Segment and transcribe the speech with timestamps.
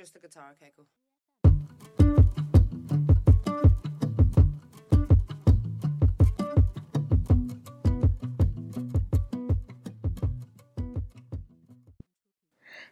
[0.00, 0.86] Just the guitar, okay, cool.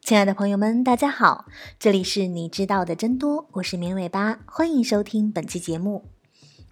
[0.00, 1.46] 亲爱的朋友们，大家好，
[1.78, 6.06] 这里是你知道的真多，我是绵尾巴，欢迎收听本期节目。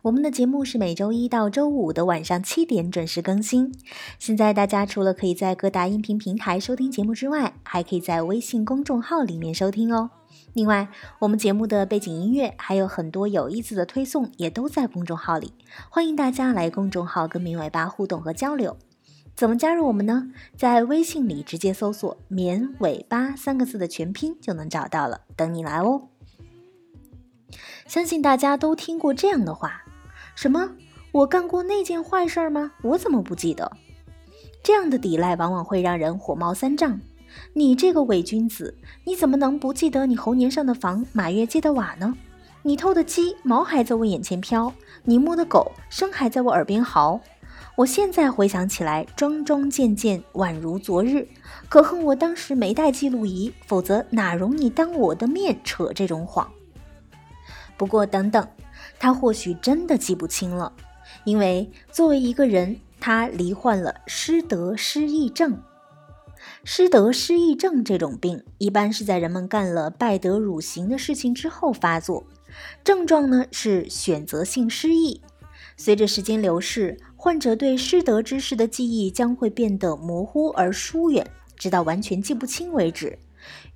[0.03, 3.73] 我们的节目是每周一到周五的晚上七点准时更新。
[4.19, 10.11] 现在大家除了可以在各大音频平台收听节目之外，还可以在微信公众号里面收听哦。
[10.55, 15.53] 另外，我们节目的背景音乐还有很多有意思的推送，也都在公众号里，
[15.91, 18.77] 欢迎大家来公众号跟绵尾巴互动和交流。
[19.35, 20.31] 怎么加入我们呢？
[20.57, 26.09] 在微信里直接搜索“绵尾巴”三个字的全拼就能找到了，等你来哦。
[27.89, 29.83] 相信大家都听过这样的话：
[30.37, 30.71] 什么？
[31.11, 32.71] 我干过那件坏事吗？
[32.83, 33.73] 我怎么不记得？
[34.63, 37.01] 这样的抵赖往往会让人火冒三丈。
[37.53, 42.15] 你这个伪君子，你怎么能不记得你猴年上的房，马月借的瓦呢？
[42.63, 44.73] 你偷的鸡毛还在我眼前飘，
[45.05, 47.21] 你摸的狗声还在我耳边嚎。
[47.77, 51.29] 我现在回想起来，桩桩件件宛如昨日。
[51.69, 56.51] 可恨我当时没带记录仪，否则哪容你当我的面扯这种谎？
[57.77, 58.49] 不过等等，
[58.99, 60.73] 他或许真的记不清了，
[61.25, 65.61] 因为作为一个人，他罹患了失德失忆症。
[66.67, 72.25] 失德失忆症这种病，一般是在人们干了败德辱行的事情之后发作，
[72.83, 75.21] 症状呢是选择性失忆。
[75.77, 83.19] 随着时间流逝，患者对失德之事的记忆将会变得模糊而疏远，直到完全记不清为止。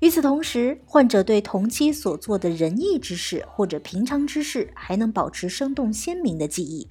[0.00, 6.88] 与此同时，患者对同期所做的仁义之事或者平常之事还能保持生动鲜明的记忆。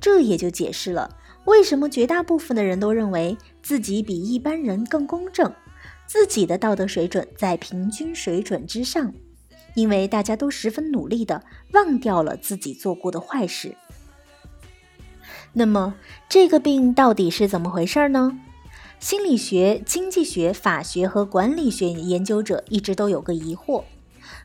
[0.00, 5.52] 这也就解释了为什么绝大部分的人都认为自己比一般人更公正，
[6.06, 9.12] 自己的道德水准在平均水准之上，
[9.74, 13.74] 因为大家都十分努力地忘掉了自己做过的坏事。
[15.52, 15.94] 那么
[16.28, 18.38] 这个病到底是怎么回事呢？
[19.00, 23.82] 心理学、经济学、法学和管理学研究者一直都有个疑惑：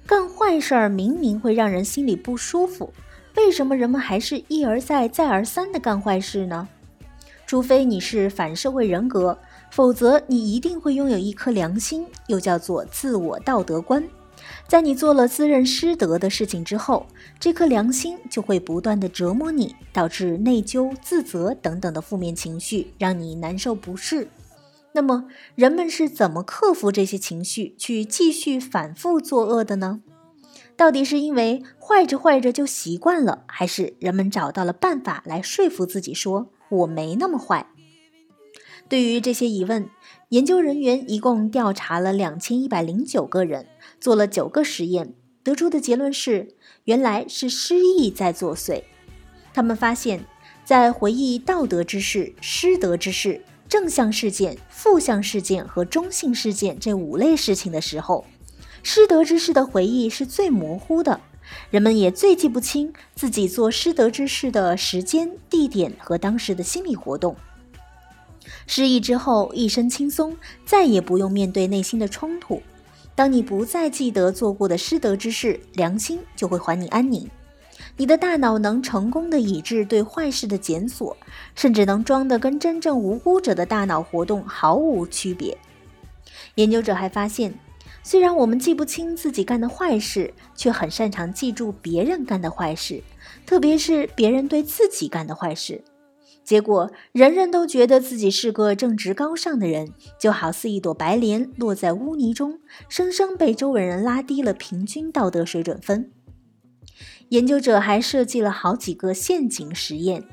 [0.07, 2.91] 干坏事儿明明会让人心里不舒服，
[3.35, 6.67] 为什么人们还是一而再、再而三地干坏事呢？
[7.47, 9.39] 除非你是反社会人格，
[9.71, 14.03] 否则你一定会拥有一颗良心，又叫做自我道德观。
[14.67, 17.07] 在你做了自认失德的事情之后，
[17.39, 24.27] 这颗良心就会不断的折磨你，导致内疚、自责等等的负面情绪，让你难受不适。
[24.91, 30.01] 那么，人们是怎么克服这些情绪，去继续反复作恶的呢？
[30.75, 37.67] 到底是因为坏着坏着就习惯了，还是人们找到了办法来说服自己说我没那么坏？
[38.89, 39.89] 对于这些疑问，
[40.29, 43.67] 研究人员一共调查了两千一百零九个人。
[43.99, 48.83] 做了九个实验，得出的结论是，原来是失忆在作祟。
[49.53, 50.23] 他们发现，
[50.63, 58.25] 在回忆道德之事、失德之事、正向事件、负向事件和中性事件这五类事情的时候，
[58.83, 61.19] 失德之事的回忆是最模糊的，
[61.69, 67.35] 人们也最记不清自己做失德之事的时间、地点和当时的心理活动。
[68.65, 70.35] 失忆之后，一身轻松，
[70.65, 72.61] 再也不用面对内心的冲突。
[73.15, 77.29] 当你不再记得做过的失德之事，良心就会还你安宁。
[77.95, 81.17] 你的大脑能成功的抑制对坏事的检索，
[81.55, 85.57] 甚至能装得跟真正无辜者的大脑活动毫无区别。
[86.55, 87.53] 研究者还发现，
[88.09, 93.03] 虽然我们记不清自己干的坏事，却很擅长记住别人干的坏事，
[93.45, 95.83] 特别是别人对自己干的坏事。
[96.41, 106.09] 结果，人人都觉得自己是个正直高尚的人，就好似一朵白莲落在污泥中，生生被周围人拉低了平均道德水准分。
[107.27, 110.23] 研究者还设计了好几个陷阱实验。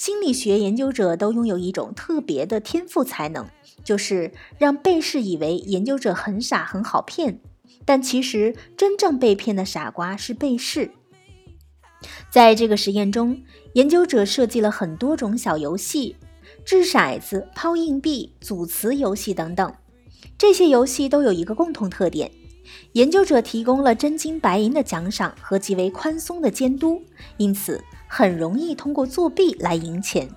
[0.00, 3.46] 心理学研究者都拥有一种特别的天赋才能，
[3.84, 7.38] 就是让被试以为研究者很傻很好骗，
[7.84, 10.90] 但其实真正被骗的傻瓜是被试。
[12.30, 13.42] 在这个实验中，
[13.74, 16.16] 研究者设计了很多种小游戏，
[16.64, 19.70] 掷骰子、抛硬币、组词游戏等等。
[20.38, 22.32] 这些游戏都有一个共同特点：
[22.92, 27.02] 研究者提供了真金白银的奖赏和极为宽松的监督，
[27.36, 27.78] 因此
[28.12, 30.28] 很容易通过作弊来赢钱。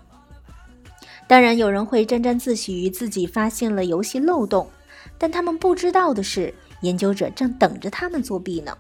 [1.26, 4.70] 当然，有人会沾沾自喜于自己发现了游戏漏洞，
[5.18, 8.78] 但他们不知道的是，研究者正等着他们作弊呢。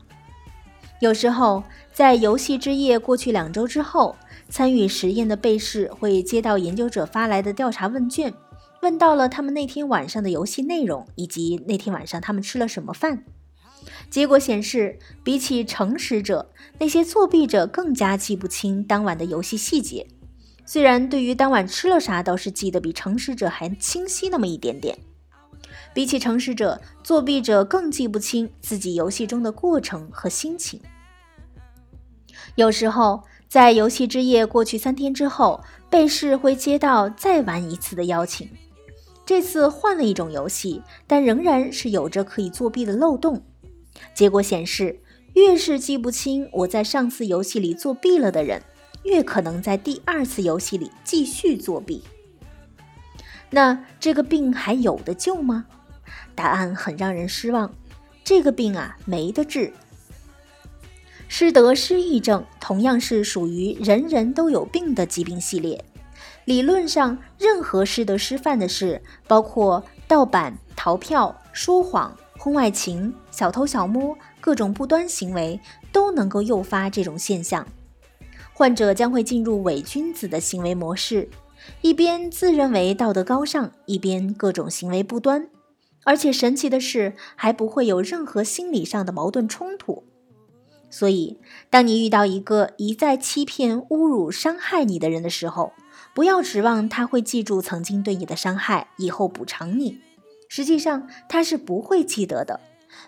[0.99, 4.15] 有时候，在游戏之夜过去两周之后，
[4.47, 8.31] 参与实验的被试会接到研究者发来的调查问卷，
[8.83, 13.25] 问到了他们那天晚上的游戏内容以及那天晚上他们吃了什么饭。
[14.09, 20.05] 结果显示，比起诚实者，那些作弊者更加记不清当晚的游戏细节。
[20.65, 24.97] 虽然对于当晚吃了啥倒是记得比诚实者还清晰那么一点点。
[25.93, 30.79] 比起诚实者，作弊者更记不清自己游戏中的过程和心情。
[32.55, 38.49] 有时候，在游戏之夜过去三天之后，被试会接到再玩一次的邀请。
[39.25, 43.41] 这次换了一种游戏，但仍然是有着可以作弊的漏洞。
[44.13, 44.99] 结果显示，
[45.33, 48.61] 越是记不清我在上次游戏里作弊了的人，
[49.03, 52.03] 越可能在第二次游戏里继续作弊。
[53.49, 55.65] 那这个病还有的救吗？
[56.35, 57.73] 答案很让人失望，
[58.23, 59.73] 这个病啊没得治。
[61.27, 65.83] 失德失忆症同样是属于人人都有病的疾病系列。
[66.45, 75.57] 理论上，任何失德失范的事，包括盗版、逃票、说谎、婚外情、小偷小摸，各种不端行为，
[75.93, 77.65] 都能够诱发这种现象。
[78.51, 81.29] 患者将会进入伪君子的行为模式，
[81.79, 85.47] 一边自认为道德高尚，一边各种行为不端。
[86.03, 90.03] 而且神奇的是，还不会有任何心理上的矛盾冲突。
[90.89, 95.71] 所以，当你遇到一个一再欺骗、侮辱、伤害你的人的时候，
[96.13, 100.01] 不要指望他会记住曾经对你的伤害，以后补偿你。
[100.55, 102.59] 实际上，他是不会记得的。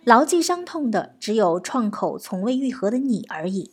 [0.04, 3.70] 牢记伤痛的，只有创口从未愈合的你而已。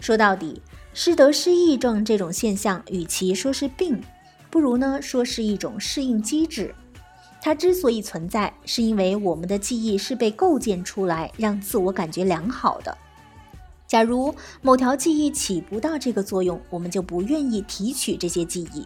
[0.00, 0.60] 说到底，
[0.92, 4.02] 失德失忆症这种现象，与其说是病，
[4.50, 6.74] 不如呢说是一种适应机制。
[7.40, 12.98] 它之所以存在，是因为我们的记忆是被构建出来让自我感觉良好的。
[13.86, 18.84] 假如某条记忆起不到这个作用，我们就不愿意提取这些记忆。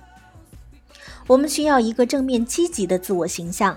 [1.27, 3.77] 我们需要一个正面积极的自我形象。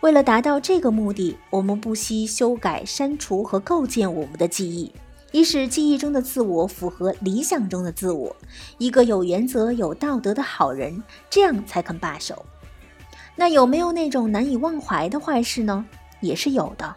[0.00, 4.92] 为了达到这个目的，我们不惜修改、删除和构建我们的记忆，
[5.32, 8.34] 以使记忆中的自我符合理想中的自我，
[8.78, 12.46] 一个有原则、有道德的好人，这样才肯罢手。
[13.36, 15.84] 那有没有那种难以忘怀的坏事呢？
[16.20, 16.96] 也是有的。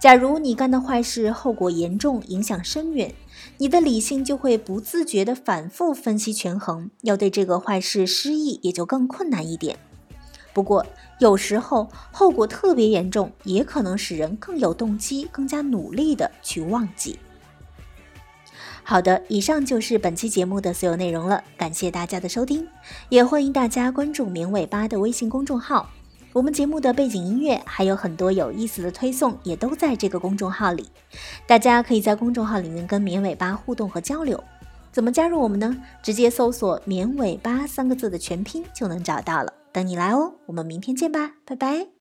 [0.00, 3.12] 假如你干的坏事后果严重，影响深远，
[3.56, 9.78] 你的理性就会不自觉地反复分析权衡，要对这个坏事失忆也就更困难一点。
[10.52, 10.84] 不过
[11.18, 17.18] 有时候后果特别严重，也可能使人更有动机、更加努力地去忘记。
[18.82, 22.66] 好的，以上就是本期节目的所有内容了，感谢大家的收听，
[23.08, 25.90] 也欢迎大家关注“绵尾巴”的微信公众号。
[26.38, 30.88] 我们节目的背景音乐还有很多有意思的推送，也都在这个公众号里，
[31.48, 34.40] 大家可以在公众号里面跟绵尾巴互动和交流。
[34.92, 35.76] 怎么加入我们呢？
[36.00, 40.32] 直接搜索“绵尾巴”三个字的全拼就能找到了，等你来哦。
[40.46, 41.97] 我们明天见吧，拜拜。